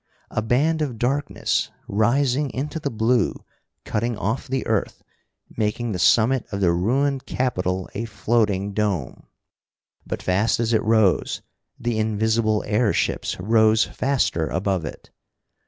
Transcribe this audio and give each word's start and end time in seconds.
A 0.31 0.41
band 0.41 0.81
of 0.81 0.97
darkness, 0.97 1.69
rising 1.87 2.49
into 2.55 2.79
the 2.79 2.89
blue, 2.89 3.45
cutting 3.85 4.17
off 4.17 4.47
the 4.47 4.65
earth, 4.65 5.03
making 5.57 5.91
the 5.91 5.99
summit 5.99 6.43
of 6.51 6.59
the 6.59 6.71
ruined 6.71 7.27
Capitol 7.27 7.87
a 7.93 8.05
floating 8.05 8.73
dome. 8.73 9.27
But, 10.07 10.23
fast 10.23 10.59
as 10.59 10.73
it 10.73 10.81
rose, 10.81 11.43
the 11.79 11.99
invisible 11.99 12.63
airships 12.65 13.39
rose 13.39 13.83
faster 13.85 14.47
above 14.47 14.85
it. 14.85 15.11